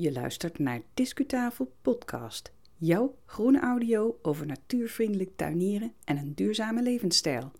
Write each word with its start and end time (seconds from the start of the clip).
Je 0.00 0.12
luistert 0.12 0.58
naar 0.58 0.80
Discutafel 0.94 1.72
Podcast. 1.82 2.52
Jouw 2.76 3.14
groene 3.26 3.60
audio 3.60 4.18
over 4.22 4.46
natuurvriendelijk 4.46 5.30
tuinieren 5.36 5.92
en 6.04 6.16
een 6.16 6.34
duurzame 6.34 6.82
levensstijl. 6.82 7.52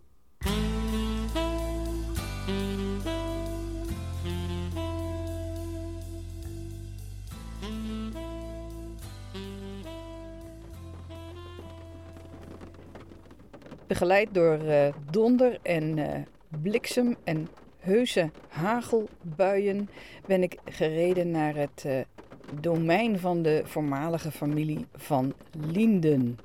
Begeleid 13.87 14.33
door 14.33 14.63
uh, 14.63 14.87
donder 15.11 15.59
en 15.61 15.97
uh, 15.97 16.15
bliksem 16.61 17.15
en 17.23 17.49
heuse 17.79 18.31
hagelbuien 18.47 19.89
ben 20.25 20.43
ik 20.43 20.57
gereden 20.65 21.31
naar 21.31 21.55
het 21.55 21.83
uh, 21.85 21.99
domein 22.61 23.19
van 23.19 23.41
de 23.41 23.61
voormalige 23.65 24.31
familie 24.31 24.85
van 24.95 25.33
Linden. 25.71 26.39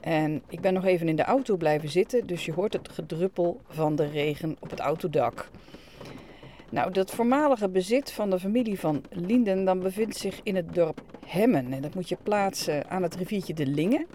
En 0.00 0.42
ik 0.48 0.60
ben 0.60 0.74
nog 0.74 0.84
even 0.84 1.08
in 1.08 1.16
de 1.16 1.24
auto 1.24 1.56
blijven 1.56 1.88
zitten, 1.88 2.26
dus 2.26 2.44
je 2.44 2.52
hoort 2.52 2.72
het 2.72 2.88
gedruppel 2.88 3.60
van 3.68 3.96
de 3.96 4.06
regen 4.06 4.56
op 4.60 4.70
het 4.70 4.80
autodak. 4.80 5.48
Nou, 6.70 6.92
dat 6.92 7.10
voormalige 7.10 7.68
bezit 7.68 8.12
van 8.12 8.30
de 8.30 8.38
familie 8.38 8.78
van 8.78 9.04
Linden 9.10 9.64
dan 9.64 9.80
bevindt 9.80 10.16
zich 10.16 10.40
in 10.42 10.56
het 10.56 10.74
dorp 10.74 11.00
Hemmen. 11.26 11.72
En 11.72 11.82
dat 11.82 11.94
moet 11.94 12.08
je 12.08 12.16
plaatsen 12.22 12.90
aan 12.90 13.02
het 13.02 13.14
riviertje 13.14 13.54
de 13.54 13.66
Linge 13.66 14.06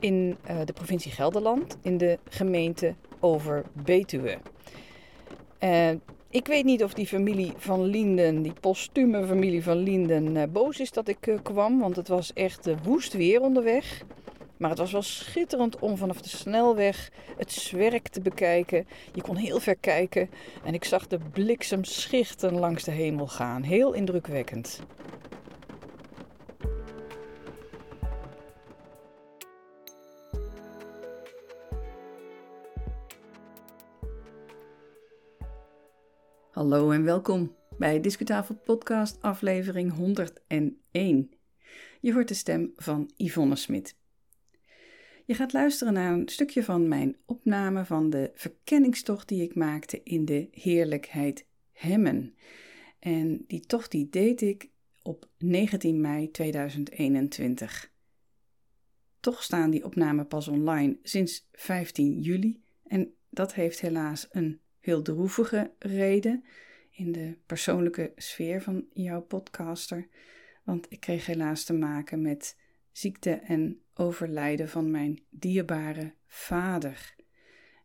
in 0.00 0.36
uh, 0.50 0.56
de 0.64 0.72
provincie 0.72 1.12
Gelderland 1.12 1.76
in 1.82 1.98
de 1.98 2.18
gemeente 2.28 2.94
Over-Betuwe. 3.20 4.38
Uh, 5.60 5.90
ik 6.36 6.46
weet 6.46 6.64
niet 6.64 6.84
of 6.84 6.94
die 6.94 7.06
familie 7.06 7.52
van 7.56 7.84
Linden, 7.84 8.42
die 8.42 8.52
postume 8.60 9.26
familie 9.26 9.62
van 9.62 9.76
Linden, 9.76 10.36
uh, 10.36 10.42
boos 10.52 10.80
is 10.80 10.90
dat 10.90 11.08
ik 11.08 11.38
kwam, 11.42 11.78
want 11.78 11.96
het 11.96 12.08
was 12.08 12.32
echt 12.32 12.68
woest 12.82 13.12
weer 13.12 13.40
onderweg. 13.40 14.02
Maar 14.56 14.70
het 14.70 14.78
was 14.78 14.92
wel 14.92 15.02
schitterend 15.02 15.78
om 15.78 15.96
vanaf 15.96 16.20
de 16.20 16.28
snelweg 16.28 17.10
het 17.36 17.52
zwerk 17.52 18.08
te 18.08 18.20
bekijken. 18.20 18.86
Je 19.12 19.22
kon 19.22 19.36
heel 19.36 19.60
ver 19.60 19.76
kijken 19.76 20.30
en 20.64 20.74
ik 20.74 20.84
zag 20.84 21.06
de 21.06 21.18
bliksem 21.32 21.84
schichten 21.84 22.58
langs 22.58 22.84
de 22.84 22.90
hemel 22.90 23.26
gaan. 23.26 23.62
Heel 23.62 23.92
indrukwekkend. 23.92 24.80
Hallo 36.68 36.90
en 36.90 37.04
welkom 37.04 37.56
bij 37.78 38.00
Discutafel 38.00 38.54
Podcast 38.54 39.22
aflevering 39.22 39.92
101. 39.92 41.30
Je 42.00 42.12
hoort 42.12 42.28
de 42.28 42.34
stem 42.34 42.72
van 42.76 43.10
Yvonne 43.16 43.56
Smit. 43.56 43.96
Je 45.24 45.34
gaat 45.34 45.52
luisteren 45.52 45.92
naar 45.92 46.12
een 46.12 46.28
stukje 46.28 46.64
van 46.64 46.88
mijn 46.88 47.16
opname 47.26 47.84
van 47.84 48.10
de 48.10 48.30
verkenningstocht 48.34 49.28
die 49.28 49.42
ik 49.42 49.54
maakte 49.54 50.00
in 50.02 50.24
de 50.24 50.48
heerlijkheid 50.50 51.46
Hemmen. 51.72 52.34
En 52.98 53.44
die 53.46 53.60
tocht 53.60 53.90
die 53.90 54.08
deed 54.10 54.40
ik 54.40 54.70
op 55.02 55.28
19 55.38 56.00
mei 56.00 56.30
2021. 56.30 57.92
Toch 59.20 59.42
staan 59.42 59.70
die 59.70 59.84
opnamen 59.84 60.26
pas 60.26 60.48
online 60.48 60.98
sinds 61.02 61.48
15 61.52 62.20
juli 62.20 62.62
en 62.86 63.14
dat 63.30 63.54
heeft 63.54 63.80
helaas 63.80 64.26
een 64.30 64.60
heel 64.86 65.02
droevige 65.02 65.72
reden 65.78 66.44
in 66.90 67.12
de 67.12 67.36
persoonlijke 67.46 68.12
sfeer 68.16 68.62
van 68.62 68.86
jouw 68.92 69.20
podcaster. 69.20 70.08
Want 70.64 70.86
ik 70.88 71.00
kreeg 71.00 71.26
helaas 71.26 71.64
te 71.64 71.72
maken 71.72 72.22
met 72.22 72.56
ziekte 72.92 73.30
en 73.30 73.80
overlijden 73.94 74.68
van 74.68 74.90
mijn 74.90 75.22
dierbare 75.30 76.14
vader. 76.26 77.14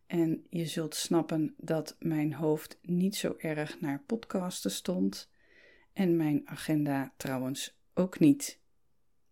En 0.06 0.46
je 0.50 0.66
zult 0.66 0.96
snappen 0.96 1.54
dat 1.58 1.96
mijn 2.00 2.34
hoofd 2.34 2.80
niet 2.82 3.16
zo 3.16 3.36
erg 3.38 3.80
naar 3.80 4.04
podcasten 4.06 4.72
stond. 4.72 5.32
En 5.94 6.16
mijn 6.16 6.42
agenda 6.46 7.14
trouwens 7.18 7.80
ook 7.94 8.20
niet. 8.20 8.60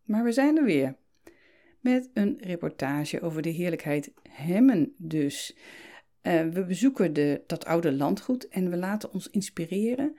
Maar 0.03 0.23
we 0.23 0.31
zijn 0.31 0.57
er 0.57 0.63
weer. 0.63 0.95
Met 1.79 2.09
een 2.13 2.37
reportage 2.39 3.21
over 3.21 3.41
de 3.41 3.49
heerlijkheid 3.49 4.11
Hemmen 4.29 4.93
dus. 4.97 5.55
Uh, 6.29 6.47
we 6.47 6.65
bezoeken 6.65 7.13
de, 7.13 7.43
dat 7.47 7.65
oude 7.65 7.91
landgoed 7.91 8.47
en 8.47 8.69
we 8.69 8.77
laten 8.77 9.13
ons 9.13 9.29
inspireren 9.29 10.17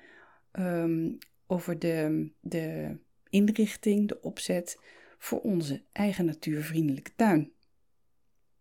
um, 0.59 1.19
over 1.47 1.79
de, 1.79 2.29
de 2.41 2.97
inrichting, 3.29 4.09
de 4.09 4.21
opzet 4.21 4.81
voor 5.19 5.41
onze 5.41 5.83
eigen 5.93 6.25
natuurvriendelijke 6.25 7.11
tuin. 7.17 7.53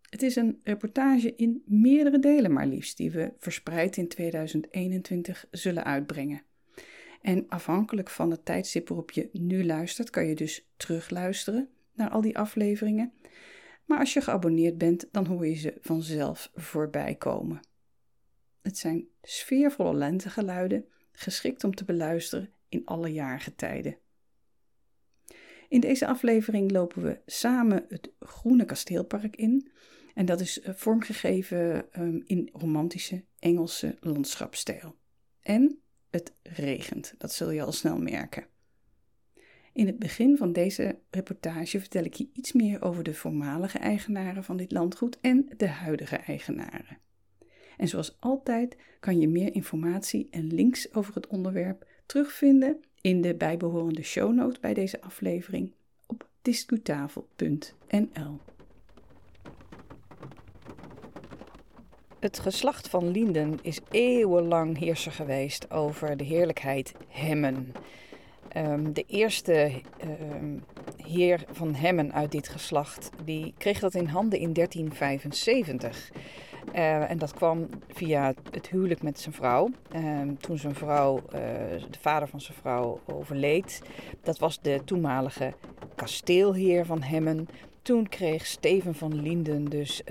Het 0.10 0.22
is 0.22 0.36
een 0.36 0.60
reportage 0.64 1.36
in 1.36 1.64
meerdere 1.66 2.20
delen 2.20 2.54
maar 2.54 2.68
liefst, 2.68 2.98
die 2.98 3.12
we 3.12 3.34
verspreid 3.38 3.98
in 3.98 4.08
2021 4.08 5.46
zullen 5.52 5.84
uitbrengen. 5.84 6.42
En 7.22 7.46
afhankelijk 7.48 8.10
van 8.10 8.32
het 8.32 8.46
tijdstip 8.46 8.88
waarop 8.88 9.12
je 9.12 9.30
nu 9.34 9.66
luistert, 9.66 10.10
kan 10.10 10.26
je 10.26 10.36
dus 10.36 10.70
terugluisteren 10.78 11.70
naar 11.94 12.10
al 12.10 12.22
die 12.22 12.38
afleveringen. 12.38 13.14
Maar 13.90 14.00
als 14.00 14.14
je 14.14 14.22
geabonneerd 14.22 14.78
bent, 14.78 15.08
dan 15.12 15.26
hoor 15.26 15.48
je 15.48 15.56
ze 15.56 15.78
vanzelf 15.82 16.52
voorbij 16.54 17.16
komen. 17.16 17.60
Het 18.62 18.78
zijn 18.78 19.08
sfeervolle 19.22 19.94
lentegeluiden, 19.94 20.86
geschikt 21.12 21.64
om 21.64 21.76
te 21.76 21.86
beluisteren 21.86 22.54
in 22.68 22.86
alle 22.86 23.14
jaargetijden. 23.14 23.98
In 25.70 25.80
deze 25.80 26.08
aflevering 26.08 26.72
lopen 26.72 27.04
we 27.04 27.22
samen 27.26 27.86
het 27.88 28.12
Groene 28.20 28.66
Kasteelpark 28.66 29.36
in. 29.36 29.72
En 30.14 30.26
dat 30.26 30.40
is 30.40 30.62
eh, 30.62 30.74
vormgegeven 30.74 31.86
um, 32.02 32.24
in 32.26 32.50
romantische 32.54 33.24
Engelse 33.40 33.98
landschapstijl. 34.00 34.96
En 35.42 35.82
het 36.10 36.34
regent, 36.44 37.14
dat 37.18 37.34
zul 37.34 37.52
je 37.52 37.64
al 37.64 37.72
snel 37.72 37.98
merken. 37.98 38.48
In 39.74 39.86
het 39.86 40.00
begin 40.00 40.38
van 40.38 40.54
deze 40.54 40.98
reportage 41.10 41.80
vertel 41.80 42.04
ik 42.04 42.14
je 42.14 42.30
iets 42.34 42.54
meer 42.54 42.82
over 42.82 43.04
de 43.04 43.14
voormalige 43.14 43.78
eigenaren 43.78 44.44
van 44.44 44.58
dit 44.58 44.72
landgoed 44.72 45.18
en 45.22 45.50
de 45.58 45.68
huidige 45.68 46.16
eigenaren. 46.16 46.98
En 47.78 47.88
zoals 47.88 48.18
altijd 48.20 48.78
kan 49.00 49.20
je 49.20 49.28
meer 49.28 49.54
informatie 49.54 50.28
en 50.32 50.54
links 50.54 50.94
over 50.94 51.14
het 51.14 51.28
onderwerp 51.28 51.88
terugvinden 52.06 52.84
in 53.02 53.22
de 53.22 53.36
bijbehorende 53.36 54.04
shownote 54.04 54.60
bij 54.60 54.74
deze 54.74 55.02
aflevering 55.02 55.72
op 56.06 56.28
discutafel.nl. 56.42 58.40
Het 62.20 62.40
geslacht 62.40 62.88
van 62.88 63.12
Linden 63.12 63.60
is 63.62 63.80
eeuwenlang 63.92 64.78
heerser 64.78 65.12
geweest 65.12 65.72
over 65.72 66.18
de 66.18 66.24
heerlijkheid 66.24 66.94
Hemmen. 67.08 67.72
Um, 68.58 68.94
de 68.94 69.04
eerste 69.08 69.72
um, 70.04 70.64
heer 71.06 71.44
van 71.52 71.74
Hemmen 71.74 72.14
uit 72.14 72.32
dit 72.32 72.48
geslacht, 72.48 73.10
die 73.24 73.54
kreeg 73.58 73.80
dat 73.80 73.94
in 73.94 74.06
handen 74.06 74.40
in 74.40 74.54
1375. 74.54 76.12
Uh, 76.76 77.10
en 77.10 77.18
dat 77.18 77.34
kwam 77.34 77.68
via 77.88 78.34
het 78.52 78.70
huwelijk 78.70 79.02
met 79.02 79.20
zijn 79.20 79.36
vrouw. 79.36 79.70
Uh, 79.96 80.22
toen 80.40 80.58
zijn 80.58 80.76
vrouw, 80.76 81.16
uh, 81.18 81.22
de 81.90 82.00
vader 82.00 82.28
van 82.28 82.42
zijn 82.42 82.58
vrouw, 82.58 83.00
overleed. 83.06 83.82
Dat 84.22 84.40
was 84.40 84.62
de 84.62 84.82
toenmalige 84.86 85.54
kasteelheer 85.96 86.86
van 86.86 87.02
Hemmen. 87.02 87.48
Toen 87.82 88.10
kreeg 88.10 88.46
Steven 88.46 88.96
van 88.96 89.22
Linden 89.22 89.66
dus 89.66 90.02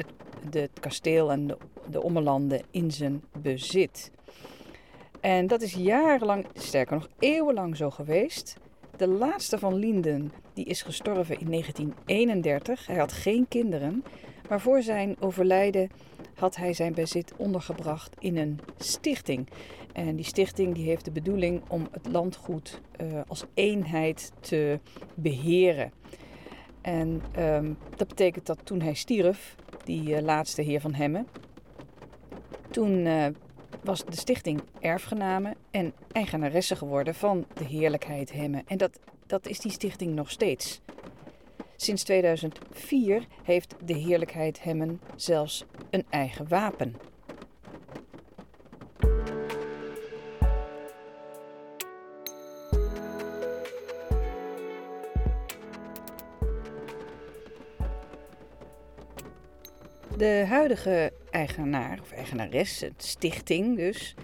het 0.50 0.70
kasteel 0.80 1.32
en 1.32 1.46
de, 1.46 1.56
de 1.90 2.02
ommelanden 2.02 2.60
in 2.70 2.90
zijn 2.90 3.22
bezit. 3.42 4.10
En 5.20 5.46
dat 5.46 5.62
is 5.62 5.72
jarenlang, 5.72 6.46
sterker 6.54 6.94
nog 6.94 7.08
eeuwenlang 7.18 7.76
zo 7.76 7.90
geweest. 7.90 8.56
De 8.96 9.08
laatste 9.08 9.58
van 9.58 9.74
Linden 9.74 10.32
die 10.54 10.64
is 10.64 10.82
gestorven 10.82 11.40
in 11.40 11.50
1931. 11.50 12.86
Hij 12.86 12.96
had 12.96 13.12
geen 13.12 13.48
kinderen, 13.48 14.04
maar 14.48 14.60
voor 14.60 14.82
zijn 14.82 15.16
overlijden 15.20 15.90
had 16.34 16.56
hij 16.56 16.72
zijn 16.72 16.94
bezit 16.94 17.32
ondergebracht 17.36 18.16
in 18.18 18.36
een 18.36 18.60
stichting. 18.78 19.48
En 19.92 20.16
die 20.16 20.24
stichting 20.24 20.74
die 20.74 20.84
heeft 20.84 21.04
de 21.04 21.10
bedoeling 21.10 21.62
om 21.68 21.88
het 21.90 22.06
landgoed 22.12 22.80
uh, 23.00 23.20
als 23.26 23.44
eenheid 23.54 24.32
te 24.40 24.80
beheren. 25.14 25.92
En 26.80 27.22
um, 27.38 27.76
dat 27.96 28.08
betekent 28.08 28.46
dat 28.46 28.58
toen 28.64 28.80
hij 28.80 28.94
stierf, 28.94 29.54
die 29.84 30.08
uh, 30.08 30.20
laatste 30.20 30.62
heer 30.62 30.80
van 30.80 30.94
Hemmen, 30.94 31.26
toen 32.70 33.06
uh, 33.06 33.26
was 33.82 34.04
de 34.04 34.16
stichting 34.16 34.60
erfgenamen 34.80 35.54
en 35.70 35.92
eigenaresse 36.12 36.76
geworden 36.76 37.14
van 37.14 37.46
de 37.54 37.64
heerlijkheid 37.64 38.32
Hemmen. 38.32 38.62
En 38.66 38.78
dat, 38.78 38.98
dat 39.26 39.46
is 39.46 39.60
die 39.60 39.72
stichting 39.72 40.14
nog 40.14 40.30
steeds. 40.30 40.80
Sinds 41.76 42.02
2004 42.02 43.26
heeft 43.42 43.74
de 43.84 43.94
heerlijkheid 43.94 44.62
Hemmen 44.62 45.00
zelfs 45.16 45.64
een 45.90 46.04
eigen 46.10 46.48
wapen. 46.48 46.96
De 60.16 60.44
huidige 60.48 61.12
eigenaar 61.38 61.98
of 62.00 62.12
eigenares, 62.12 62.80
het 62.80 63.04
stichting 63.04 63.76
dus, 63.76 64.14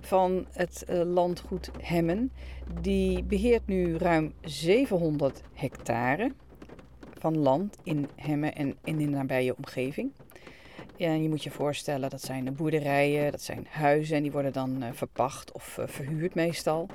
van 0.00 0.46
het 0.52 0.84
eh, 0.84 1.02
landgoed 1.02 1.70
Hemmen, 1.80 2.32
die 2.80 3.22
beheert 3.22 3.66
nu 3.66 3.96
ruim 3.96 4.32
700 4.40 5.42
hectare 5.52 6.32
van 7.18 7.38
land 7.38 7.76
in 7.82 8.08
Hemmen 8.16 8.54
en 8.54 8.76
in 8.84 8.96
de 8.96 9.04
nabije 9.04 9.56
omgeving. 9.56 10.12
En 10.96 11.22
je 11.22 11.28
moet 11.28 11.42
je 11.42 11.50
voorstellen, 11.50 12.10
dat 12.10 12.22
zijn 12.22 12.54
boerderijen, 12.54 13.30
dat 13.30 13.42
zijn 13.42 13.66
huizen 13.70 14.16
en 14.16 14.22
die 14.22 14.32
worden 14.32 14.52
dan 14.52 14.82
uh, 14.82 14.88
verpacht 14.92 15.52
of 15.52 15.76
uh, 15.80 15.86
verhuurd 15.86 16.34
meestal. 16.34 16.88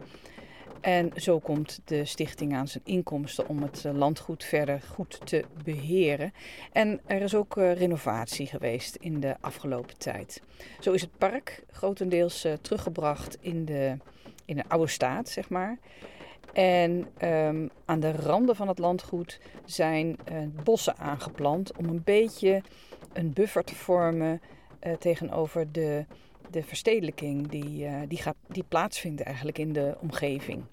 En 0.81 1.11
zo 1.15 1.39
komt 1.39 1.79
de 1.85 2.05
stichting 2.05 2.55
aan 2.55 2.67
zijn 2.67 2.83
inkomsten 2.85 3.47
om 3.47 3.61
het 3.61 3.85
eh, 3.85 3.93
landgoed 3.93 4.43
verder 4.43 4.81
goed 4.81 5.19
te 5.23 5.45
beheren. 5.63 6.33
En 6.71 6.99
er 7.05 7.21
is 7.21 7.35
ook 7.35 7.55
renovatie 7.55 8.47
geweest 8.47 8.95
in 8.95 9.19
de 9.19 9.35
afgelopen 9.41 9.97
tijd. 9.97 10.41
Zo 10.79 10.91
is 10.91 11.01
het 11.01 11.17
park 11.17 11.63
grotendeels 11.71 12.47
teruggebracht 12.61 13.37
in 13.41 13.65
de, 13.65 13.97
in 14.45 14.55
de 14.55 14.63
oude 14.67 14.87
staat, 14.87 15.29
zeg 15.29 15.49
maar. 15.49 15.77
En 16.53 17.07
um, 17.23 17.69
aan 17.85 17.99
de 17.99 18.11
randen 18.11 18.55
van 18.55 18.67
het 18.67 18.79
landgoed 18.79 19.39
zijn 19.65 20.17
bossen 20.63 20.97
aangeplant 20.97 21.77
om 21.77 21.85
een 21.85 22.03
beetje 22.03 22.61
een 23.13 23.33
buffer 23.33 23.63
te 23.63 23.75
vormen 23.75 24.41
tegenover 24.99 25.71
de, 25.71 26.05
de 26.51 26.63
verstedelijking 26.63 27.47
die, 27.47 27.85
uh, 27.85 28.01
die, 28.07 28.17
gaat, 28.17 28.35
die 28.47 28.63
plaatsvindt 28.67 29.21
eigenlijk 29.21 29.57
in 29.57 29.73
de 29.73 29.97
omgeving. 29.99 30.63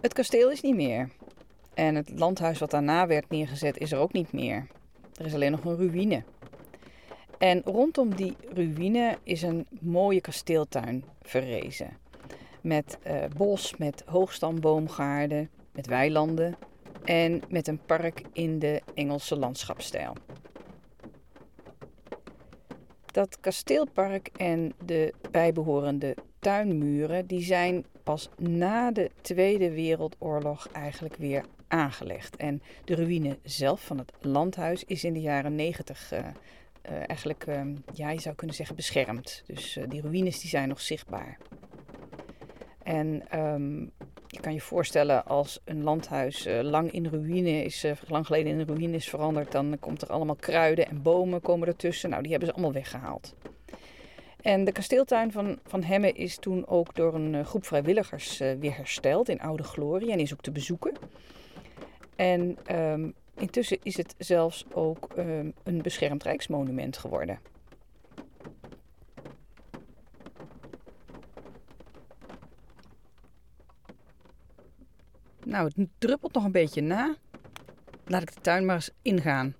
Het 0.00 0.12
kasteel 0.12 0.50
is 0.50 0.60
niet 0.60 0.74
meer. 0.74 1.08
En 1.74 1.94
het 1.94 2.10
landhuis 2.18 2.58
wat 2.58 2.70
daarna 2.70 3.06
werd 3.06 3.30
neergezet 3.30 3.78
is 3.78 3.92
er 3.92 3.98
ook 3.98 4.12
niet 4.12 4.32
meer. 4.32 4.66
Er 5.14 5.26
is 5.26 5.34
alleen 5.34 5.50
nog 5.50 5.64
een 5.64 5.76
ruïne. 5.76 6.22
En 7.38 7.62
rondom 7.64 8.14
die 8.14 8.36
ruïne 8.52 9.18
is 9.22 9.42
een 9.42 9.66
mooie 9.80 10.20
kasteeltuin 10.20 11.04
verrezen. 11.22 11.96
Met 12.60 12.98
uh, 13.06 13.24
bos, 13.36 13.76
met 13.76 14.02
hoogstamboomgaarden, 14.06 15.50
met 15.72 15.86
weilanden 15.86 16.56
en 17.04 17.42
met 17.48 17.68
een 17.68 17.80
park 17.86 18.22
in 18.32 18.58
de 18.58 18.82
Engelse 18.94 19.36
landschapstijl. 19.36 20.14
Dat 23.12 23.40
kasteelpark 23.40 24.30
en 24.36 24.72
de 24.84 25.14
bijbehorende 25.30 26.16
tuinmuren 26.38 27.26
die 27.26 27.42
zijn 27.42 27.84
pas 28.02 28.28
na 28.38 28.90
de 28.90 29.10
Tweede 29.20 29.70
Wereldoorlog 29.70 30.68
eigenlijk 30.68 31.16
weer 31.16 31.44
aangelegd. 31.68 32.36
En 32.36 32.62
de 32.84 32.94
ruïne 32.94 33.38
zelf 33.42 33.84
van 33.84 33.98
het 33.98 34.12
landhuis 34.20 34.84
is 34.84 35.04
in 35.04 35.12
de 35.12 35.20
jaren 35.20 35.54
90 35.54 36.12
uh, 36.12 36.18
uh, 36.18 36.24
eigenlijk, 37.06 37.46
uh, 37.46 37.60
ja, 37.94 38.10
je 38.10 38.20
zou 38.20 38.34
kunnen 38.34 38.56
zeggen, 38.56 38.76
beschermd. 38.76 39.42
Dus 39.46 39.76
eh, 39.76 39.84
die 39.88 40.00
ruïnes 40.00 40.40
die 40.40 40.50
zijn 40.50 40.68
nog 40.68 40.80
zichtbaar. 40.80 41.38
En 42.82 43.38
um, 43.40 43.92
je 44.32 44.40
kan 44.40 44.52
je 44.52 44.60
voorstellen 44.60 45.24
als 45.24 45.60
een 45.64 45.82
landhuis 45.82 46.46
uh, 46.46 46.60
lang 46.60 46.92
in 46.92 47.06
ruïne 47.06 47.64
is, 47.64 47.84
uh, 47.84 47.92
lang 48.08 48.26
geleden 48.26 48.58
in 48.58 48.66
ruïne 48.66 48.96
is 48.96 49.08
veranderd, 49.08 49.52
dan 49.52 49.76
komt 49.80 50.02
er 50.02 50.08
allemaal 50.08 50.34
kruiden 50.34 50.86
en 50.86 51.02
bomen 51.02 51.40
komen 51.40 51.68
ertussen. 51.68 52.10
Nou, 52.10 52.22
die 52.22 52.30
hebben 52.30 52.48
ze 52.48 52.54
allemaal 52.54 52.72
weggehaald. 52.72 53.34
En 54.40 54.64
de 54.64 54.72
kasteeltuin 54.72 55.32
van, 55.32 55.58
van 55.66 55.82
Hemme 55.82 56.12
is 56.12 56.36
toen 56.36 56.66
ook 56.66 56.94
door 56.94 57.14
een 57.14 57.34
uh, 57.34 57.44
groep 57.44 57.66
vrijwilligers 57.66 58.38
weer 58.38 58.76
hersteld 58.76 59.28
in 59.28 59.40
oude 59.40 59.62
glorie 59.62 60.12
en 60.12 60.18
is 60.18 60.32
ook 60.32 60.42
te 60.42 60.50
bezoeken. 60.50 60.92
En 62.16 62.58
um, 62.76 63.14
intussen 63.34 63.78
is 63.82 63.96
het 63.96 64.14
zelfs 64.18 64.64
ook 64.72 65.08
um, 65.18 65.52
een 65.62 65.82
beschermd 65.82 66.22
rijksmonument 66.22 66.96
geworden. 66.96 67.38
Nou, 75.52 75.70
het 75.74 75.88
druppelt 75.98 76.34
nog 76.34 76.44
een 76.44 76.52
beetje 76.52 76.80
na. 76.80 77.16
Laat 78.04 78.22
ik 78.22 78.34
de 78.34 78.40
tuin 78.40 78.64
maar 78.64 78.74
eens 78.74 78.90
ingaan. 79.02 79.54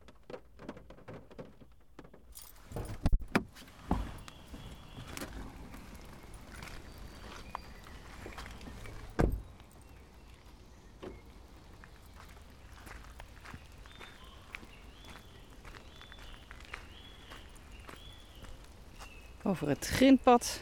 Over 19.43 19.69
het 19.69 19.87
grindpad 19.87 20.61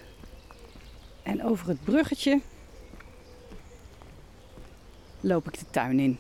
en 1.23 1.45
over 1.45 1.69
het 1.69 1.85
bruggetje 1.85 2.41
loop 5.21 5.47
ik 5.47 5.59
de 5.59 5.65
tuin 5.71 6.01
in. 6.01 6.19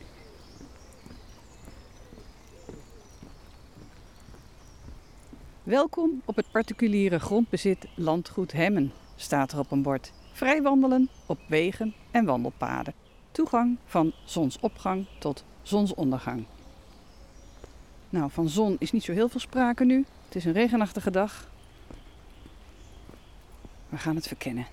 Welkom 5.62 6.23
op 6.25 6.37
het 6.37 6.50
particuliere 6.50 7.19
grondbezit 7.19 7.87
Landgoed 7.94 8.52
Hemmen, 8.52 8.93
staat 9.17 9.52
er 9.52 9.58
op 9.58 9.70
een 9.70 9.82
bord. 9.82 10.12
Vrij 10.32 10.62
wandelen 10.62 11.08
op 11.26 11.38
wegen 11.49 11.94
en 12.11 12.25
wandelpaden. 12.25 12.94
Toegang 13.32 13.76
van 13.85 14.12
zonsopgang 14.25 15.06
tot 15.19 15.44
zonsondergang. 15.62 16.44
Nou, 18.11 18.31
van 18.31 18.49
zon 18.49 18.76
is 18.79 18.93
niet 18.93 19.02
zo 19.02 19.12
heel 19.12 19.29
veel 19.29 19.41
sprake 19.41 19.85
nu. 19.85 20.05
Het 20.25 20.35
is 20.35 20.44
een 20.44 20.52
regenachtige 20.52 21.11
dag. 21.11 21.49
We 23.88 23.97
gaan 23.97 24.14
het 24.14 24.26
verkennen. 24.26 24.67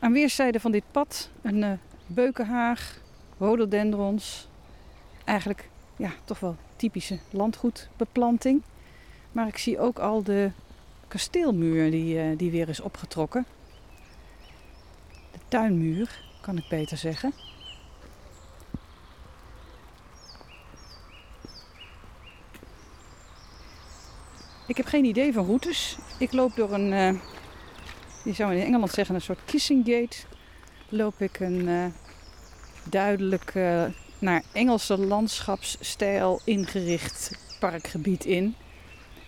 Aan 0.00 0.12
weerszijden 0.12 0.60
van 0.60 0.70
dit 0.70 0.84
pad 0.90 1.30
een 1.42 1.62
uh, 1.62 1.72
beukenhaag, 2.06 3.00
rhododendrons. 3.38 4.48
Eigenlijk 5.24 5.68
ja, 5.96 6.10
toch 6.24 6.40
wel 6.40 6.56
typische 6.76 7.18
landgoedbeplanting. 7.30 8.62
Maar 9.32 9.46
ik 9.46 9.58
zie 9.58 9.78
ook 9.78 9.98
al 9.98 10.22
de 10.22 10.50
kasteelmuur 11.08 11.90
die, 11.90 12.14
uh, 12.14 12.38
die 12.38 12.50
weer 12.50 12.68
is 12.68 12.80
opgetrokken. 12.80 13.46
De 15.32 15.38
tuinmuur, 15.48 16.22
kan 16.40 16.56
ik 16.56 16.68
beter 16.68 16.96
zeggen. 16.96 17.32
Ik 24.66 24.76
heb 24.76 24.86
geen 24.86 25.04
idee 25.04 25.32
van 25.32 25.46
routes. 25.46 25.98
Ik 26.18 26.32
loop 26.32 26.56
door 26.56 26.72
een 26.72 26.92
uh, 26.92 27.20
je 28.28 28.34
zou 28.34 28.54
in 28.54 28.64
Engeland 28.64 28.92
zeggen 28.92 29.14
een 29.14 29.20
soort 29.20 29.44
kissing 29.44 29.86
gate, 29.86 30.16
loop 30.88 31.20
ik 31.20 31.40
een 31.40 31.68
uh, 31.68 31.84
duidelijk 32.84 33.54
uh, 33.54 33.84
naar 34.18 34.42
Engelse 34.52 34.98
landschapsstijl 34.98 36.40
ingericht 36.44 37.38
parkgebied 37.60 38.24
in. 38.24 38.54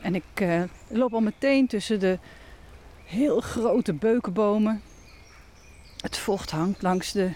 En 0.01 0.15
ik 0.15 0.41
uh, 0.43 0.63
loop 0.89 1.15
al 1.15 1.21
meteen 1.21 1.67
tussen 1.67 2.01
de 2.01 2.19
heel 3.05 3.41
grote 3.41 3.93
beukenbomen. 3.93 4.83
Het 5.97 6.19
vocht 6.19 6.51
hangt 6.51 6.83
langs 6.83 7.13
de 7.13 7.31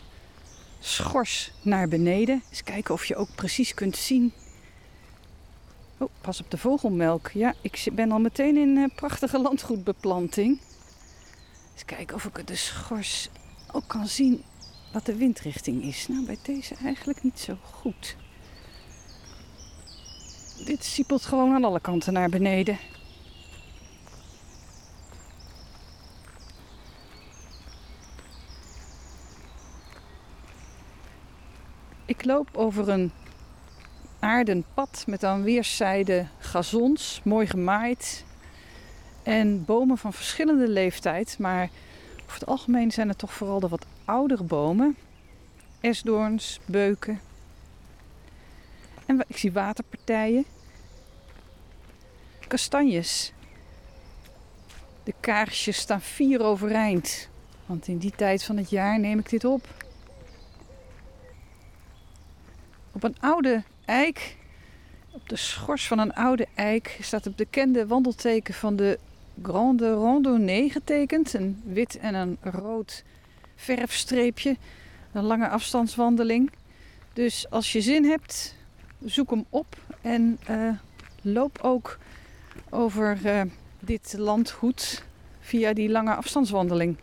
schors 0.81 1.53
naar 1.63 1.89
beneden. 1.89 2.43
Eens 2.51 2.63
kijken 2.63 2.95
of 2.95 3.05
je 3.05 3.17
ook 3.17 3.35
precies 3.35 3.75
kunt 3.75 3.97
zien. 3.97 4.33
Oh, 5.99 6.09
pas 6.21 6.41
op 6.41 6.51
de 6.51 6.59
vogelmelk. 6.59 7.31
Ja, 7.31 7.55
ik 7.61 7.87
ben 7.93 8.13
al 8.13 8.19
meteen 8.19 8.57
in 8.57 8.93
prachtige 8.95 9.41
landgoedbeplanting. 9.41 10.61
Eens 11.75 11.85
kijken 11.85 12.17
of 12.17 12.25
ik 12.25 12.47
de 12.47 12.57
schors 12.57 13.29
ook 13.73 13.89
kan 13.89 14.07
zien 14.07 14.45
wat 14.93 15.07
de 15.07 15.17
windrichting 15.17 15.83
is. 15.83 16.09
Nou, 16.09 16.27
bij 16.27 16.39
deze 16.43 16.75
eigenlijk 16.85 17.23
niet 17.23 17.41
zo 17.41 17.57
goed. 17.63 18.17
Dit 20.65 20.85
siepelt 20.85 21.25
gewoon 21.25 21.55
aan 21.55 21.65
alle 21.65 21.81
kanten 21.81 22.13
naar 22.13 22.29
beneden. 22.29 22.79
Ik 32.07 32.25
loop 32.25 32.49
over 32.53 32.89
een 32.89 33.13
aarden 34.19 34.65
pad 34.75 35.05
met 35.07 35.25
aan 35.25 35.43
weerszijden 35.43 36.31
gazons, 36.39 37.21
mooi 37.25 37.47
gemaaid. 37.47 38.25
En 39.25 39.65
bomen 39.65 39.99
van 39.99 40.13
verschillende 40.13 40.69
leeftijd, 40.69 41.39
maar 41.39 41.71
over 42.23 42.39
het 42.39 42.47
algemeen 42.47 42.91
zijn 42.91 43.09
het 43.09 43.19
toch 43.19 43.33
vooral 43.33 43.61
de 43.61 43.69
wat 43.69 43.87
oudere 44.05 44.43
bomen. 44.43 44.97
Esdoorns, 45.81 46.61
beuken. 46.65 47.21
En 49.07 49.25
ik 49.29 49.37
zie 49.37 49.53
waterpartijen. 49.53 50.45
Kastanjes. 52.49 53.33
De 55.03 55.15
kaarsjes 55.21 55.77
staan 55.77 56.01
vier 56.01 56.43
overeind. 56.43 57.29
Want 57.67 57.89
in 57.89 57.99
die 57.99 58.13
tijd 58.17 58.45
van 58.45 58.57
het 58.57 58.71
jaar 58.71 59.01
neem 59.01 59.19
ik 59.19 59.29
dit 59.29 59.45
op. 59.45 59.69
Op 62.93 63.03
een 63.03 63.17
oude 63.21 63.63
eik 63.85 64.37
Op 65.11 65.29
de 65.29 65.37
schors 65.37 65.87
van 65.87 65.99
een 65.99 66.15
oude 66.15 66.47
eik 66.55 66.99
staat 67.01 67.25
het 67.25 67.37
bekende 67.37 67.87
wandelteken 67.87 68.55
van 68.55 68.77
de 68.77 68.99
Grande 69.43 69.95
Randonnée 69.95 70.71
getekend. 70.71 71.35
Een 71.35 71.63
wit 71.65 71.99
en 71.99 72.15
een 72.15 72.39
rood 72.41 73.05
verfstreepje. 73.55 74.57
Een 75.13 75.25
lange 75.25 75.49
afstandswandeling. 75.49 76.51
Dus 77.13 77.51
als 77.51 77.73
je 77.73 77.81
zin 77.81 78.05
hebt, 78.05 78.55
zoek 79.05 79.31
hem 79.31 79.45
op 79.49 79.77
en 80.01 80.39
uh, 80.51 80.71
loop 81.23 81.59
ook 81.63 81.99
over 82.71 83.19
uh, 83.25 83.43
dit 83.81 84.15
landgoed 84.19 85.05
via 85.41 85.73
die 85.73 85.89
lange 85.89 86.15
afstandswandeling. 86.15 86.97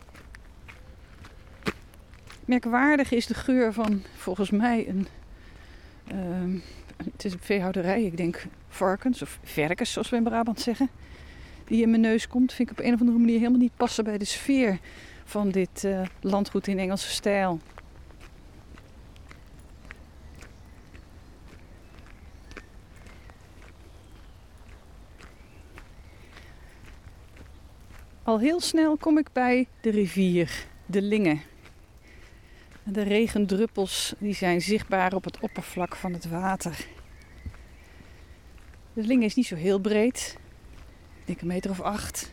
Merkwaardig 2.44 3.12
is 3.12 3.26
de 3.26 3.34
geur 3.34 3.72
van 3.72 4.02
volgens 4.16 4.50
mij 4.50 4.88
een. 4.88 5.06
Uh, 6.12 6.60
het 7.12 7.24
is 7.24 7.32
een 7.32 7.38
veehouderij, 7.40 8.02
ik 8.02 8.16
denk 8.16 8.46
varkens 8.68 9.22
of 9.22 9.38
verkens, 9.42 9.92
zoals 9.92 10.08
we 10.08 10.16
in 10.16 10.22
Brabant 10.22 10.60
zeggen. 10.60 10.90
Die 11.72 11.82
in 11.82 11.90
mijn 11.90 12.02
neus 12.02 12.28
komt, 12.28 12.52
vind 12.52 12.70
ik 12.70 12.78
op 12.78 12.84
een 12.84 12.94
of 12.94 13.00
andere 13.00 13.18
manier 13.18 13.38
helemaal 13.38 13.58
niet 13.58 13.76
passen 13.76 14.04
bij 14.04 14.18
de 14.18 14.24
sfeer 14.24 14.78
van 15.24 15.50
dit 15.50 15.84
uh, 15.84 16.02
landgoed 16.20 16.66
in 16.66 16.78
Engelse 16.78 17.10
stijl. 17.10 17.60
Al 28.22 28.38
heel 28.38 28.60
snel 28.60 28.96
kom 28.96 29.18
ik 29.18 29.32
bij 29.32 29.66
de 29.80 29.90
rivier, 29.90 30.66
de 30.86 31.02
Linge. 31.02 31.38
De 32.82 33.02
regendruppels 33.02 34.14
die 34.18 34.34
zijn 34.34 34.60
zichtbaar 34.60 35.14
op 35.14 35.24
het 35.24 35.40
oppervlak 35.40 35.96
van 35.96 36.12
het 36.12 36.28
water. 36.28 36.86
De 38.92 39.02
Linge 39.02 39.24
is 39.24 39.34
niet 39.34 39.46
zo 39.46 39.56
heel 39.56 39.78
breed. 39.78 40.40
Denk 41.24 41.42
meter 41.42 41.70
of 41.70 41.80
acht. 41.80 42.32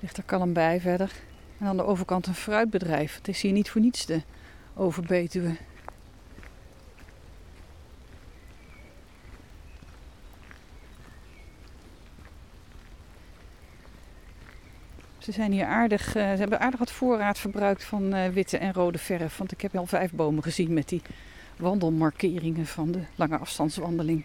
Ligt 0.00 0.16
er 0.16 0.22
kalm 0.22 0.52
bij 0.52 0.80
verder. 0.80 1.12
En 1.58 1.66
aan 1.66 1.76
de 1.76 1.84
overkant 1.84 2.26
een 2.26 2.34
fruitbedrijf. 2.34 3.16
Het 3.16 3.28
is 3.28 3.42
hier 3.42 3.52
niet 3.52 3.70
voor 3.70 3.80
niets 3.80 4.06
de 4.06 4.22
Overbetuwe. 4.74 5.56
Ze 15.18 15.32
zijn 15.32 15.52
hier 15.52 15.66
aardig, 15.66 16.06
uh, 16.06 16.12
ze 16.12 16.18
hebben 16.18 16.60
aardig 16.60 16.78
wat 16.78 16.92
voorraad 16.92 17.38
verbruikt 17.38 17.84
van 17.84 18.14
uh, 18.14 18.28
witte 18.28 18.58
en 18.58 18.72
rode 18.72 18.98
verf. 18.98 19.36
Want 19.36 19.52
ik 19.52 19.60
heb 19.60 19.76
al 19.76 19.86
vijf 19.86 20.12
bomen 20.12 20.42
gezien 20.42 20.72
met 20.72 20.88
die 20.88 21.02
wandelmarkeringen 21.56 22.66
van 22.66 22.92
de 22.92 23.00
lange 23.14 23.38
afstandswandeling. 23.38 24.24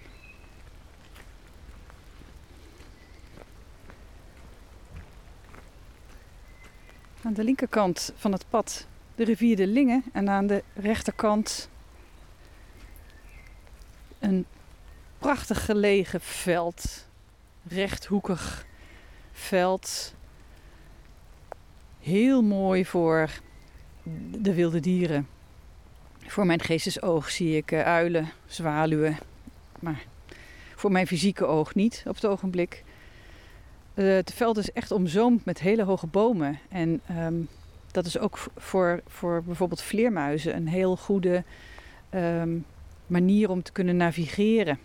Aan 7.28 7.34
de 7.34 7.44
linkerkant 7.44 8.14
van 8.16 8.32
het 8.32 8.46
pad 8.50 8.88
de 9.16 9.24
rivier 9.24 9.56
de 9.56 9.68
Linge 9.68 10.02
en 10.14 10.30
aan 10.30 10.48
de 10.48 10.64
rechterkant 10.74 11.70
een 14.20 14.46
prachtig 15.18 15.66
gelegen 15.66 16.22
veld, 16.22 17.08
rechthoekig 17.68 18.66
veld 19.32 20.14
heel 22.00 22.42
mooi 22.42 22.86
voor 22.86 23.30
de 24.32 24.54
wilde 24.54 24.80
dieren. 24.80 25.28
Voor 26.26 26.46
mijn 26.46 26.62
geestesoog 26.62 27.30
zie 27.30 27.58
ik 27.58 27.72
uh, 27.72 27.82
uilen, 27.82 28.32
zwaluwen. 28.46 29.18
Maar 29.80 30.06
voor 30.76 30.92
mijn 30.92 31.08
fysieke 31.08 31.46
oog 31.46 31.76
niet 31.76 32.04
op 32.08 32.16
het 32.16 32.26
ogenblik. 32.26 32.84
Uh, 33.98 34.14
het 34.14 34.34
veld 34.34 34.58
is 34.58 34.72
echt 34.72 34.92
omzoomd 34.92 35.46
met 35.46 35.60
hele 35.60 35.84
hoge 35.84 36.08
bomen. 36.08 36.60
En 36.70 37.02
um, 37.12 37.48
dat 37.92 38.06
is 38.06 38.18
ook 38.18 38.38
voor, 38.58 39.02
voor 39.08 39.44
bijvoorbeeld 39.44 39.82
vleermuizen 39.82 40.56
een 40.56 40.68
heel 40.68 40.96
goede 40.96 41.44
um, 42.14 42.66
manier 43.08 43.50
om 43.50 43.64
te 43.64 43.72
kunnen 43.72 43.98
navigeren. 43.98 44.80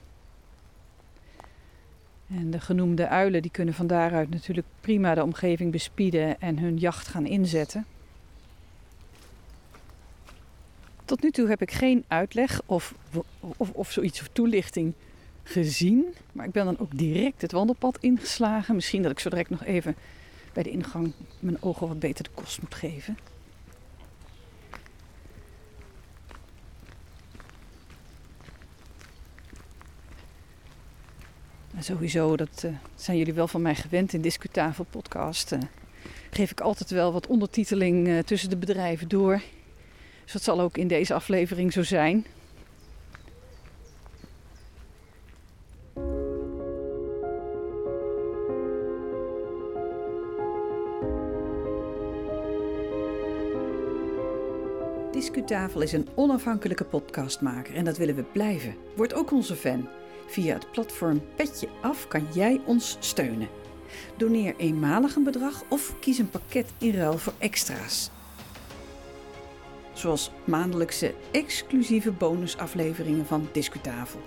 En 2.29 2.51
de 2.51 2.61
genoemde 2.61 3.09
uilen 3.09 3.43
die 3.43 3.51
kunnen 3.51 3.75
van 3.75 3.87
daaruit 3.87 4.31
natuurlijk 4.31 4.67
prima 4.81 5.15
de 5.15 5.23
omgeving 5.23 5.73
bespieden 5.73 6.41
en 6.41 6.59
hun 6.59 6.77
jacht 6.77 7.09
gaan 7.09 7.27
inzetten. 7.27 7.87
Tot 11.05 11.23
nu 11.23 11.31
toe 11.31 11.49
heb 11.49 11.63
ik 11.63 11.71
geen 11.71 12.05
uitleg 12.09 12.61
of, 12.67 12.95
of, 13.57 13.71
of 13.71 13.91
zoiets 13.91 14.21
of 14.21 14.29
toelichting 14.33 14.93
gezien. 15.43 16.05
Maar 16.33 16.47
ik 16.47 16.53
ben 16.53 16.65
dan 16.65 16.79
ook 16.79 16.99
direct 16.99 17.43
het 17.43 17.53
wandelpad 17.53 17.99
ingeslagen. 18.01 18.75
Misschien 18.75 19.03
dat 19.03 19.11
ik 19.11 19.19
zo 19.19 19.31
direct 19.31 19.51
nog 19.51 19.65
even 19.65 19.97
bij 20.53 20.63
de 20.63 20.71
ingang 20.71 21.13
mijn 21.39 21.63
ogen 21.63 21.89
wat 21.89 21.99
beter 21.99 22.25
de 22.25 22.31
kost 22.35 22.61
moet 22.61 22.75
geven. 22.75 23.17
sowieso, 31.83 32.37
dat 32.37 32.63
uh, 32.65 32.71
zijn 32.95 33.19
jullie 33.19 33.33
wel 33.33 33.49
van 33.49 33.63
mij 33.63 33.75
gewend 33.75 34.13
in 34.13 34.21
Discutafel 34.21 34.85
podcast. 34.91 35.53
Uh, 35.53 35.59
geef 36.31 36.51
ik 36.51 36.61
altijd 36.61 36.91
wel 36.91 37.13
wat 37.13 37.27
ondertiteling 37.27 38.09
uh, 38.09 38.19
tussen 38.19 38.51
de 38.51 38.57
bedrijven 38.57 39.09
door. 39.09 39.43
Dus 40.23 40.33
dat 40.33 40.43
zal 40.43 40.61
ook 40.61 40.77
in 40.77 40.89
deze 40.89 41.15
aflevering 41.15 41.73
zo 41.73 41.83
zijn. 41.83 42.27
Discutafel 55.53 55.83
is 55.83 55.93
een 55.93 56.09
onafhankelijke 56.15 56.85
podcastmaker 56.85 57.75
en 57.75 57.85
dat 57.85 57.97
willen 57.97 58.15
we 58.15 58.23
blijven. 58.23 58.75
Word 58.97 59.15
ook 59.15 59.33
onze 59.33 59.57
fan. 59.57 59.89
Via 60.27 60.55
het 60.55 60.71
platform 60.73 61.23
Petje 61.37 61.69
Af 61.83 62.09
kan 62.09 62.27
jij 62.35 62.61
ons 62.65 62.97
steunen. 63.01 63.49
Doneer 64.17 64.55
eenmalig 64.57 65.17
een 65.17 65.25
bedrag 65.25 65.63
of 65.69 65.95
kies 66.01 66.19
een 66.19 66.31
pakket 66.31 66.73
in 66.79 66.95
ruil 66.95 67.19
voor 67.19 67.33
extra's. 67.39 68.11
Zoals 69.93 70.31
maandelijkse 70.45 71.15
exclusieve 71.31 72.11
bonusafleveringen 72.11 73.27
van 73.27 73.49
Discutafel. 73.53 74.21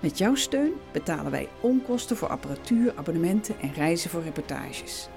Met 0.00 0.18
jouw 0.18 0.34
steun 0.34 0.72
betalen 0.92 1.30
wij 1.30 1.48
onkosten 1.60 2.16
voor 2.16 2.28
apparatuur, 2.28 2.92
abonnementen 2.96 3.60
en 3.60 3.72
reizen 3.72 4.10
voor 4.10 4.22
reportages. 4.22 5.08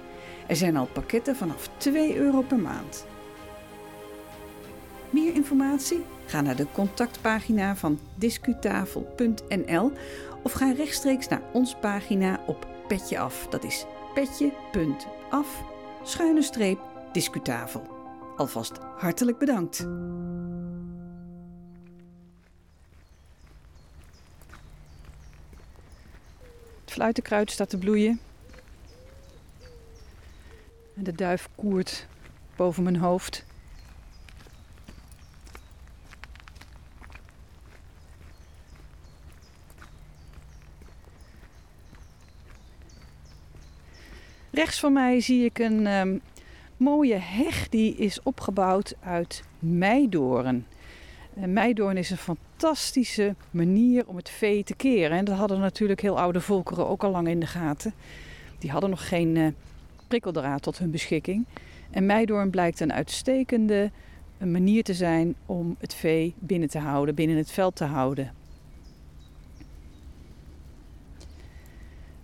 Er 0.48 0.56
zijn 0.56 0.78
al 0.78 0.88
pakketten 0.94 1.36
vanaf 1.36 1.70
2 1.78 2.16
euro 2.16 2.42
per 2.42 2.60
maand. 2.60 3.06
Meer 5.10 5.34
informatie? 5.34 6.06
Ga 6.26 6.42
naar 6.42 6.56
de 6.56 6.68
contactpagina 6.72 7.76
van 7.76 8.00
discutafel.nl 8.16 9.92
of 10.44 10.52
ga 10.52 10.72
rechtstreeks 10.72 11.28
naar 11.28 11.42
ons 11.54 11.76
pagina 11.76 12.40
op 12.46 12.68
Petje 12.88 13.20
Af. 13.20 13.48
Dat 13.50 13.64
is 13.64 13.86
petje.af 14.14 15.64
schuine 16.04 16.42
streep 16.42 16.80
discutafel. 17.12 17.88
Alvast 18.38 18.78
hartelijk 18.98 19.38
bedankt. 19.38 19.78
Het 26.82 26.92
fluitenkruid 26.92 27.52
staat 27.52 27.70
te 27.70 27.78
bloeien. 27.78 28.20
En 30.96 31.04
de 31.04 31.14
duif 31.14 31.50
koert 31.56 32.08
boven 32.56 32.84
mijn 32.84 32.98
hoofd. 32.98 33.47
Rechts 44.58 44.80
van 44.80 44.94
mij 44.94 45.20
zie 45.20 45.46
ik 45.46 45.60
een 45.60 45.88
um, 45.88 46.22
mooie 46.78 47.16
heg 47.16 47.70
die 47.70 47.96
is 47.96 48.22
opgebouwd 48.24 48.96
uit 49.00 49.44
meidoorn. 49.60 50.66
En 51.34 51.54
meidoorn 51.54 51.98
is 51.98 52.10
een 52.10 52.18
fantastische 52.18 53.36
manier 53.52 54.08
om 54.08 54.16
het 54.16 54.30
vee 54.30 54.64
te 54.64 54.76
keren. 54.76 55.18
En 55.18 55.26
dat 55.26 55.38
hadden 55.38 55.60
natuurlijk 55.60 56.02
heel 56.02 56.20
oude 56.20 56.42
volkeren 56.42 56.88
ook 56.88 57.04
al 57.04 57.12
lang 57.12 57.28
in 57.28 57.40
de 57.40 57.46
gaten. 57.46 57.94
Die 58.60 58.72
hadden 58.72 58.90
nog 58.90 59.08
geen 59.08 59.36
uh, 59.36 59.48
prikkeldraad 60.08 60.62
tot 60.62 60.78
hun 60.78 60.92
beschikking. 60.92 61.46
En 61.90 62.06
meidoorn 62.06 62.50
blijkt 62.50 62.80
een 62.80 62.94
uitstekende 62.94 63.92
manier 64.38 64.84
te 64.84 64.94
zijn 64.94 65.36
om 65.46 65.76
het 65.80 65.94
vee 65.94 66.34
binnen 66.40 66.70
te 66.70 66.80
houden, 66.80 67.16
binnen 67.16 67.38
het 67.38 67.52
veld 67.52 67.76
te 67.76 67.86
houden. 67.86 68.32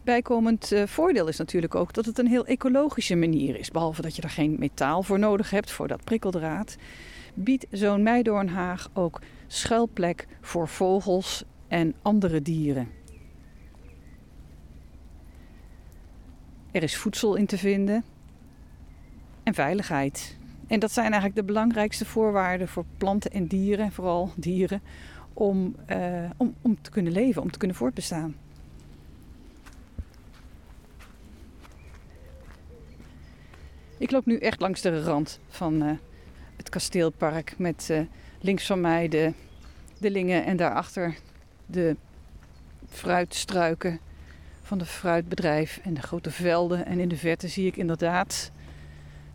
Bijkomend 0.04 0.72
uh, 0.72 0.84
voordeel 0.86 1.28
is 1.28 1.38
natuurlijk 1.38 1.76
ook 1.76 1.94
dat 1.94 2.06
het 2.06 2.18
een 2.18 2.28
heel 2.28 2.46
ecologische 2.46 3.16
manier 3.16 3.60
is. 3.60 3.72
Behalve 3.72 4.02
dat 4.02 4.16
je 4.16 4.22
er 4.22 4.30
geen 4.30 4.56
metaal 4.60 5.04
voor 5.04 5.20
nodig 5.20 5.50
hebt, 5.50 5.72
voor 5.72 5.88
dat 5.88 6.04
prikkeldraad. 6.04 6.76
Biedt 7.34 7.66
zo'n 7.72 8.04
meidoornhaag 8.04 8.90
ook 8.94 9.22
schuilplek 9.48 10.28
voor 10.42 10.68
vogels 10.68 11.44
en 11.68 11.96
andere 12.02 12.42
dieren. 12.42 12.88
Er 16.72 16.84
is 16.84 16.98
voedsel 16.98 17.36
in 17.36 17.46
te 17.46 17.58
vinden 17.58 18.04
en 19.44 19.54
veiligheid. 19.54 20.38
En 20.68 20.80
dat 20.80 20.92
zijn 20.92 21.12
eigenlijk 21.12 21.36
de 21.36 21.54
belangrijkste 21.54 22.06
voorwaarden 22.06 22.68
voor 22.68 22.86
planten 22.98 23.32
en 23.32 23.48
dieren, 23.48 23.92
vooral 23.92 24.32
dieren, 24.36 24.82
om, 25.34 25.76
uh, 25.90 26.30
om, 26.38 26.56
om 26.62 26.82
te 26.82 26.90
kunnen 26.90 27.12
leven, 27.12 27.42
om 27.42 27.52
te 27.52 27.58
kunnen 27.58 27.78
voortbestaan. 27.78 28.36
Ik 34.04 34.12
loop 34.12 34.26
nu 34.26 34.38
echt 34.38 34.62
langs 34.62 34.82
de 34.82 35.04
rand 35.04 35.40
van 35.50 35.84
uh, 35.84 35.92
het 36.56 36.70
kasteelpark 36.70 37.54
met 37.58 37.88
uh, 37.92 38.00
links 38.42 38.66
van 38.66 38.82
mij 38.82 39.08
de, 39.08 39.34
de 39.98 40.12
lingen 40.12 40.46
en 40.46 40.58
daarachter 40.58 41.16
de 41.66 41.96
fruitstruiken 42.90 44.00
van 44.62 44.80
het 44.80 44.88
fruitbedrijf 44.88 45.80
en 45.84 45.94
de 45.94 46.02
grote 46.02 46.32
velden. 46.32 46.86
En 46.86 47.00
in 47.00 47.08
de 47.08 47.18
verte 47.18 47.48
zie 47.48 47.68
ik 47.68 47.78
inderdaad 47.78 48.52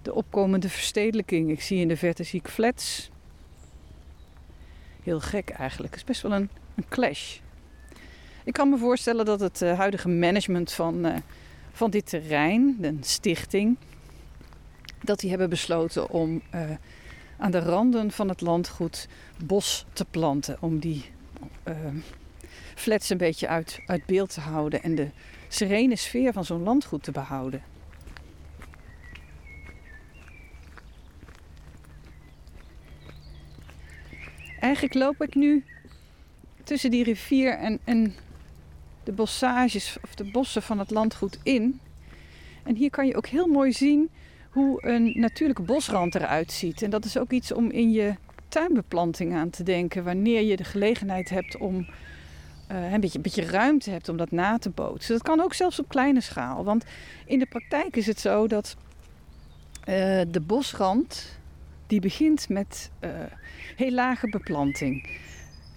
de 0.03 0.15
opkomende 0.15 0.69
verstedelijking. 0.69 1.51
Ik 1.51 1.61
zie 1.61 1.81
in 1.81 1.89
de 1.89 1.97
verte 1.97 2.23
zie 2.23 2.41
ik 2.41 2.49
flats. 2.49 3.11
Heel 5.03 5.21
gek 5.21 5.51
eigenlijk. 5.51 5.95
Het 5.95 6.03
is 6.03 6.09
best 6.09 6.23
wel 6.23 6.33
een, 6.33 6.51
een 6.75 6.89
clash. 6.89 7.39
Ik 8.45 8.53
kan 8.53 8.71
me 8.71 8.79
voorstellen 8.79 9.25
dat 9.25 9.41
het 9.41 9.63
uh, 9.63 9.79
huidige 9.79 10.09
management 10.09 10.73
van, 10.73 11.23
van 11.73 11.91
dit 11.91 12.07
terrein, 12.07 12.77
de 12.81 12.97
stichting, 13.01 13.77
dat 15.09 15.21
die 15.21 15.31
hebben 15.31 15.50
besloten 15.50 16.11
om 16.11 16.43
uh, 16.55 16.71
aan 17.37 17.50
de 17.50 17.59
randen 17.59 18.11
van 18.11 18.29
het 18.29 18.41
landgoed 18.41 19.09
bos 19.45 19.87
te 19.93 20.05
planten. 20.05 20.57
Om 20.61 20.79
die 20.79 21.05
flats 22.75 23.11
een 23.11 23.19
beetje 23.19 23.49
uit, 23.49 23.81
uit 23.87 24.07
beeld 24.07 24.35
te 24.35 24.41
houden 24.41 24.83
en 24.83 24.95
de 24.95 25.09
serene 25.49 25.97
sfeer 25.97 26.33
van 26.33 26.45
zo'n 26.45 26.62
landgoed 26.62 27.03
te 27.03 27.12
behouden. 27.12 27.62
Eigenlijk 34.61 34.95
loop 34.95 35.23
ik 35.23 35.35
nu 35.35 35.65
tussen 36.65 36.91
die 36.91 37.05
rivier 37.05 37.53
en, 37.53 37.79
en 37.85 38.15
de 39.05 39.12
bossages 39.12 39.97
of 40.03 40.15
de 40.15 40.31
bossen 40.31 40.62
van 40.62 40.79
het 40.79 40.91
landgoed 40.91 41.38
in. 41.43 41.81
En 42.62 42.75
hier 42.75 42.91
kan 42.91 43.07
je 43.07 43.17
ook 43.17 43.27
heel 43.27 43.47
mooi 43.47 43.73
zien 43.73 44.11
hoe 44.50 44.87
een 44.87 45.12
natuurlijke 45.14 45.62
bosrand 45.62 46.14
eruit 46.14 46.52
ziet. 46.52 46.83
En 46.83 46.90
dat 46.90 47.05
is 47.05 47.19
ook 47.19 47.31
iets 47.31 47.52
om 47.52 47.71
in 47.71 47.90
je 47.90 48.14
tuinbeplanting 48.49 49.35
aan 49.35 49.50
te 49.50 49.62
denken 49.62 50.05
wanneer 50.05 50.43
je 50.43 50.57
de 50.57 50.64
gelegenheid 50.64 51.28
hebt 51.28 51.57
om 51.57 51.87
uh, 52.73 52.93
een, 52.93 53.00
beetje, 53.00 53.17
een 53.17 53.23
beetje 53.23 53.45
ruimte 53.45 53.90
hebt 53.90 54.09
om 54.09 54.17
dat 54.17 54.31
na 54.31 54.59
te 54.59 54.71
bootsen. 54.71 55.14
Dat 55.14 55.23
kan 55.23 55.40
ook 55.40 55.55
zelfs 55.55 55.78
op 55.78 55.88
kleine 55.88 56.21
schaal. 56.21 56.64
Want 56.64 56.85
in 57.26 57.38
de 57.38 57.47
praktijk 57.47 57.97
is 57.97 58.07
het 58.07 58.21
zo 58.21 58.47
dat 58.47 58.76
uh, 59.81 60.21
de 60.28 60.40
bosrand 60.47 61.38
die 61.87 62.00
begint 62.00 62.49
met 62.49 62.90
uh, 63.00 63.11
heel 63.76 63.90
lage 63.90 64.28
beplanting. 64.28 65.09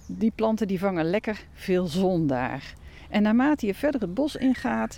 Die 0.05 0.31
planten 0.35 0.67
die 0.67 0.79
vangen 0.79 1.05
lekker 1.05 1.45
veel 1.53 1.87
zon 1.87 2.27
daar. 2.27 2.73
En 3.09 3.21
naarmate 3.21 3.65
je 3.65 3.73
verder 3.73 4.01
het 4.01 4.13
bos 4.13 4.35
ingaat, 4.35 4.97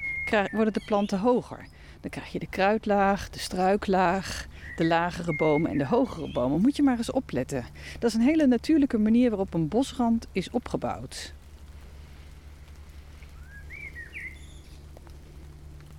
worden 0.52 0.74
de 0.74 0.84
planten 0.86 1.20
hoger. 1.20 1.66
Dan 2.04 2.12
krijg 2.12 2.32
je 2.32 2.40
de 2.40 2.48
kruidlaag, 2.50 3.30
de 3.30 3.40
struiklaag, 3.40 4.48
de 4.76 4.86
lagere 4.86 5.36
bomen 5.36 5.72
en 5.72 5.78
de 5.78 5.86
hogere 5.86 6.32
bomen. 6.32 6.62
Moet 6.62 6.76
je 6.76 6.84
maar 6.84 6.98
eens 6.98 7.12
opletten. 7.12 7.66
Dat 8.00 8.10
is 8.10 8.16
een 8.16 8.26
hele 8.26 8.48
natuurlijke 8.48 8.98
manier 8.98 9.30
waarop 9.30 9.54
een 9.54 9.68
bosrand 9.68 10.28
is 10.32 10.50
opgebouwd. 10.50 11.34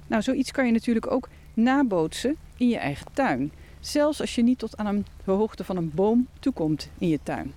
Nou, 0.07 0.23
zoiets 0.23 0.51
kan 0.51 0.67
je 0.67 0.73
natuurlijk 0.73 1.11
ook 1.11 1.29
nabootsen 1.55 2.37
in 2.57 2.69
je 2.69 2.79
eigen 2.79 3.07
tuin. 3.12 3.53
Zelfs 3.81 4.21
als 4.21 4.35
je 4.35 4.43
niet 4.43 4.59
tot 4.59 4.77
aan 4.77 4.87
een 4.87 5.07
hoogte 5.25 5.64
van 5.64 5.77
een 5.77 5.90
boom 5.95 6.27
toekomt 6.40 6.90
in 6.99 7.09
je 7.09 7.21
tuin. 7.23 7.53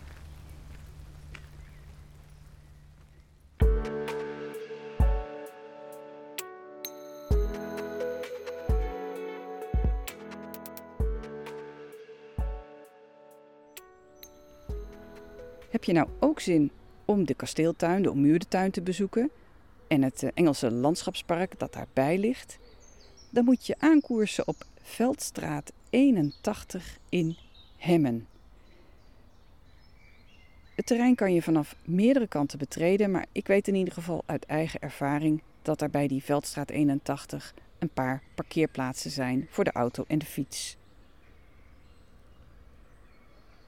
Je 15.87 15.93
nou 15.93 16.07
ook 16.19 16.39
zin 16.39 16.71
om 17.05 17.25
de 17.25 17.33
kasteeltuin, 17.33 18.01
de 18.01 18.11
ommuurde 18.11 18.47
tuin 18.47 18.71
te 18.71 18.81
bezoeken 18.81 19.29
en 19.87 20.01
het 20.01 20.23
eh, 20.23 20.29
Engelse 20.33 20.71
landschapspark 20.71 21.59
dat 21.59 21.73
daarbij 21.73 22.17
ligt? 22.17 22.59
Dan 23.29 23.45
moet 23.45 23.67
je 23.67 23.75
aankoersen 23.79 24.47
op 24.47 24.55
Veldstraat 24.81 25.71
81 25.89 26.97
in 27.09 27.37
Hemmen. 27.77 28.27
Het 30.75 30.85
terrein 30.85 31.15
kan 31.15 31.33
je 31.33 31.41
vanaf 31.41 31.75
meerdere 31.85 32.27
kanten 32.27 32.59
betreden, 32.59 33.11
maar 33.11 33.25
ik 33.31 33.47
weet 33.47 33.67
in 33.67 33.75
ieder 33.75 33.93
geval 33.93 34.23
uit 34.25 34.45
eigen 34.45 34.79
ervaring 34.79 35.41
dat 35.61 35.81
er 35.81 35.89
bij 35.89 36.07
die 36.07 36.23
Veldstraat 36.23 36.69
81 36.69 37.53
een 37.79 37.89
paar 37.89 38.23
parkeerplaatsen 38.35 39.11
zijn 39.11 39.47
voor 39.49 39.63
de 39.63 39.71
auto 39.71 40.03
en 40.07 40.17
de 40.17 40.25
fiets. 40.25 40.77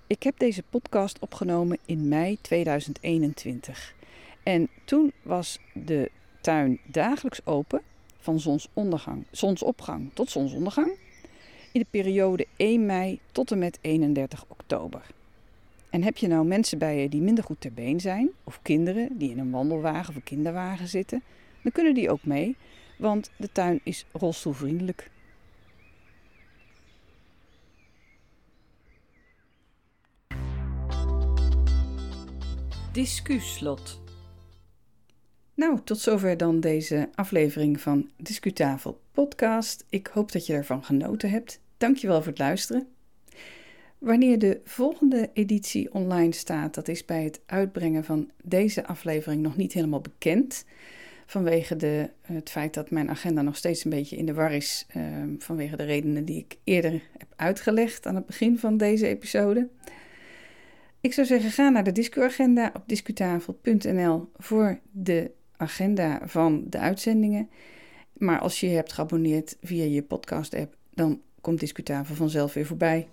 Ik 0.10 0.24
heb 0.24 0.40
deze 0.40 0.64
podcast 0.70 1.20
opgenomen 1.20 1.78
in 1.86 2.08
mei 2.08 2.38
2021. 2.42 3.96
En 4.44 4.70
toen 4.86 5.12
was 5.22 5.60
de 5.74 6.12
tuin 6.42 6.80
dagelijks 6.86 7.46
open 7.46 7.82
van 8.20 8.40
zonsondergang, 8.40 9.26
zonsopgang 9.32 10.10
tot 10.14 10.30
zonsondergang 10.30 10.92
in 11.72 11.80
de 11.80 11.86
periode 11.90 12.46
1 12.56 12.86
mei 12.86 13.20
tot 13.32 13.52
en 13.52 13.60
met 13.60 13.78
31 13.82 14.46
oktober. 14.48 15.02
En 15.90 16.04
heb 16.04 16.18
je 16.18 16.28
nou 16.28 16.46
mensen 16.46 16.78
bij 16.78 17.02
je 17.02 17.10
die 17.10 17.22
minder 17.22 17.44
goed 17.44 17.62
ter 17.62 17.74
been 17.74 18.00
zijn, 18.00 18.30
of 18.44 18.60
kinderen 18.62 19.18
die 19.18 19.30
in 19.30 19.40
een 19.40 19.52
wandelwagen 19.52 20.10
of 20.10 20.16
een 20.16 20.24
kinderwagen 20.24 20.88
zitten, 20.88 21.24
dan 21.62 21.72
kunnen 21.72 21.94
die 21.94 22.10
ook 22.10 22.24
mee, 22.24 22.56
want 22.98 23.32
de 23.38 23.52
tuin 23.52 23.80
is 23.84 24.06
rolstoelvriendelijk. 24.12 25.10
Discuslot. 32.92 34.02
Nou, 35.54 35.80
tot 35.84 36.00
zover 36.00 36.38
dan 36.38 36.60
deze 36.60 37.10
aflevering 37.16 37.82
van 37.82 38.10
Discutafel 38.18 39.02
podcast. 39.12 39.86
Ik 39.90 40.08
hoop 40.08 40.32
dat 40.32 40.46
je 40.46 40.54
ervan 40.54 40.84
genoten 40.84 41.30
hebt. 41.30 41.62
Dankjewel 41.78 42.18
voor 42.18 42.32
het 42.32 42.40
luisteren. 42.40 42.88
Wanneer 43.98 44.40
de 44.40 44.62
volgende 44.64 45.30
editie 45.34 45.94
online 45.94 46.34
staat, 46.34 46.74
dat 46.74 46.88
is 46.88 47.06
bij 47.06 47.24
het 47.24 47.42
uitbrengen 47.46 48.04
van 48.04 48.32
deze 48.44 48.86
aflevering 48.86 49.42
nog 49.42 49.58
niet 49.58 49.74
helemaal 49.74 50.02
bekend. 50.02 50.66
Vanwege 51.26 51.76
de, 51.76 52.10
het 52.22 52.50
feit 52.50 52.74
dat 52.74 52.92
mijn 52.92 53.10
agenda 53.10 53.42
nog 53.42 53.56
steeds 53.56 53.84
een 53.84 53.90
beetje 53.90 54.18
in 54.18 54.26
de 54.26 54.34
war 54.34 54.52
is. 54.52 54.86
Uh, 54.98 55.04
vanwege 55.38 55.76
de 55.76 55.84
redenen 55.84 56.26
die 56.26 56.38
ik 56.38 56.58
eerder 56.64 56.92
heb 57.18 57.34
uitgelegd 57.36 58.06
aan 58.06 58.16
het 58.16 58.26
begin 58.26 58.58
van 58.58 58.78
deze 58.78 59.08
episode. 59.08 59.70
Ik 61.02 61.14
zou 61.14 61.28
zeggen, 61.28 61.52
ga 61.52 61.70
naar 61.70 61.84
de 61.84 61.92
Discu-agenda 61.92 62.72
op 62.74 62.84
discutafel.nl 62.86 64.30
voor 64.38 64.80
de 64.92 65.32
agenda 65.58 66.20
van 66.24 66.64
de 66.70 66.78
uitzendingen. 66.78 67.50
Maar 68.14 68.40
als 68.40 68.60
je 68.60 68.70
je 68.70 68.76
hebt 68.76 68.94
geabonneerd 68.94 69.58
via 69.62 69.84
je 69.84 70.04
podcast-app, 70.04 70.76
dan 70.94 71.22
komt 71.42 71.60
Discutafel 71.60 72.16
vanzelf 72.16 72.54
weer 72.54 72.66
voorbij. 72.66 73.08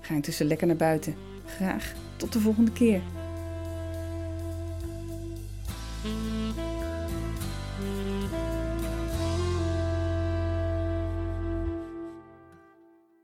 Ga 0.00 0.14
intussen 0.14 0.46
lekker 0.46 0.66
naar 0.66 0.76
buiten. 0.76 1.14
Graag 1.44 1.94
tot 2.16 2.32
de 2.32 2.40
volgende 2.40 2.72
keer. 2.72 3.02